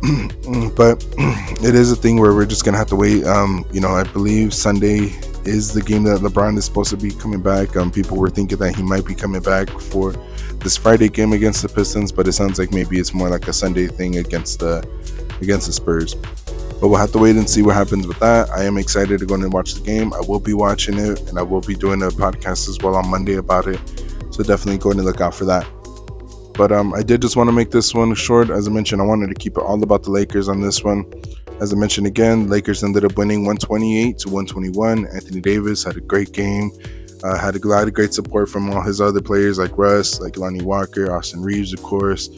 but 0.76 1.04
it 1.62 1.74
is 1.74 1.92
a 1.92 1.96
thing 1.96 2.18
where 2.18 2.34
we're 2.34 2.46
just 2.46 2.64
gonna 2.64 2.78
have 2.78 2.88
to 2.88 2.96
wait. 2.96 3.24
Um, 3.26 3.66
you 3.72 3.80
know, 3.80 3.90
I 3.90 4.04
believe 4.04 4.54
Sunday 4.54 5.12
is 5.44 5.72
the 5.72 5.82
game 5.82 6.02
that 6.04 6.20
LeBron 6.20 6.56
is 6.56 6.64
supposed 6.64 6.90
to 6.90 6.96
be 6.96 7.10
coming 7.10 7.40
back. 7.40 7.76
Um, 7.76 7.90
people 7.90 8.16
were 8.16 8.30
thinking 8.30 8.58
that 8.58 8.74
he 8.74 8.82
might 8.82 9.06
be 9.06 9.14
coming 9.14 9.42
back 9.42 9.68
for 9.68 10.12
this 10.58 10.76
Friday 10.76 11.08
game 11.08 11.32
against 11.32 11.62
the 11.62 11.68
Pistons, 11.68 12.12
but 12.12 12.28
it 12.28 12.32
sounds 12.32 12.58
like 12.58 12.72
maybe 12.72 12.98
it's 12.98 13.14
more 13.14 13.28
like 13.28 13.48
a 13.48 13.52
Sunday 13.52 13.86
thing 13.86 14.16
against 14.16 14.60
the 14.60 14.86
against 15.40 15.66
the 15.66 15.72
Spurs. 15.72 16.16
But 16.80 16.88
we'll 16.88 16.98
have 16.98 17.12
to 17.12 17.18
wait 17.18 17.36
and 17.36 17.48
see 17.48 17.62
what 17.62 17.74
happens 17.74 18.06
with 18.06 18.18
that. 18.20 18.48
I 18.50 18.64
am 18.64 18.78
excited 18.78 19.20
to 19.20 19.26
go 19.26 19.34
in 19.34 19.42
and 19.42 19.52
watch 19.52 19.74
the 19.74 19.82
game. 19.82 20.14
I 20.14 20.20
will 20.20 20.40
be 20.40 20.54
watching 20.54 20.98
it, 20.98 21.20
and 21.28 21.38
I 21.38 21.42
will 21.42 21.60
be 21.60 21.74
doing 21.74 22.02
a 22.02 22.08
podcast 22.08 22.68
as 22.68 22.78
well 22.82 22.94
on 22.94 23.08
Monday 23.08 23.34
about 23.34 23.66
it. 23.66 23.78
So 24.30 24.42
definitely 24.42 24.78
go 24.78 24.90
and 24.90 25.04
look 25.04 25.20
out 25.20 25.34
for 25.34 25.44
that. 25.44 25.66
But 26.54 26.72
um, 26.72 26.94
I 26.94 27.02
did 27.02 27.22
just 27.22 27.36
want 27.36 27.48
to 27.48 27.52
make 27.52 27.70
this 27.70 27.94
one 27.94 28.14
short. 28.14 28.50
As 28.50 28.66
I 28.66 28.70
mentioned, 28.70 29.02
I 29.02 29.04
wanted 29.04 29.28
to 29.28 29.34
keep 29.34 29.56
it 29.56 29.60
all 29.60 29.82
about 29.82 30.02
the 30.02 30.10
Lakers 30.10 30.48
on 30.48 30.60
this 30.60 30.82
one. 30.82 31.04
As 31.60 31.72
I 31.74 31.76
mentioned 31.76 32.06
again, 32.06 32.48
Lakers 32.48 32.82
ended 32.82 33.04
up 33.04 33.18
winning 33.18 33.40
128 33.40 34.18
to 34.18 34.28
121. 34.30 35.06
Anthony 35.06 35.40
Davis 35.42 35.84
had 35.84 35.98
a 35.98 36.00
great 36.00 36.32
game. 36.32 36.70
Uh, 37.22 37.36
had 37.38 37.54
a 37.54 37.68
lot 37.68 37.86
of 37.86 37.92
great 37.92 38.14
support 38.14 38.48
from 38.48 38.70
all 38.70 38.80
his 38.80 38.98
other 38.98 39.20
players 39.20 39.58
like 39.58 39.76
Russ, 39.76 40.20
like 40.20 40.38
Lonnie 40.38 40.62
Walker, 40.62 41.14
Austin 41.14 41.42
Reaves, 41.42 41.74
of 41.74 41.82
course. 41.82 42.30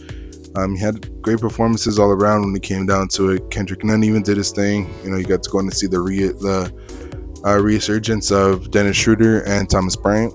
Um, 0.57 0.75
he 0.75 0.81
had 0.81 1.23
great 1.23 1.41
performances 1.41 1.99
all 1.99 2.11
around 2.11 2.43
when 2.43 2.55
it 2.55 2.63
came 2.63 2.87
down 2.87 3.09
to 3.09 3.31
it. 3.31 3.51
Kendrick 3.51 3.85
Nunn 3.85 4.05
even 4.05 4.23
did 4.23 4.37
his 4.37 4.51
thing. 4.51 4.93
You 5.03 5.11
know, 5.11 5.17
you 5.17 5.25
got 5.25 5.43
to 5.43 5.51
go 5.51 5.59
and 5.61 5.73
see 5.73 5.87
the 5.87 6.01
re- 6.01 6.29
the 6.29 6.73
uh, 7.45 7.59
resurgence 7.61 8.31
of 8.31 8.71
Dennis 8.71 8.97
Schroeder 8.97 9.43
and 9.43 9.69
Thomas 9.69 9.97
Bryant. 9.97 10.33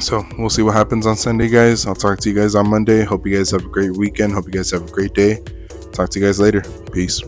So 0.00 0.24
we'll 0.38 0.50
see 0.50 0.62
what 0.62 0.74
happens 0.74 1.06
on 1.06 1.16
Sunday, 1.16 1.48
guys. 1.48 1.86
I'll 1.86 1.94
talk 1.94 2.18
to 2.20 2.28
you 2.28 2.34
guys 2.34 2.54
on 2.54 2.68
Monday. 2.68 3.04
Hope 3.04 3.26
you 3.26 3.36
guys 3.36 3.50
have 3.50 3.64
a 3.64 3.68
great 3.68 3.96
weekend. 3.96 4.32
Hope 4.32 4.46
you 4.46 4.52
guys 4.52 4.70
have 4.70 4.88
a 4.88 4.90
great 4.90 5.14
day. 5.14 5.42
Talk 5.92 6.10
to 6.10 6.20
you 6.20 6.26
guys 6.26 6.40
later. 6.40 6.62
Peace. 6.92 7.22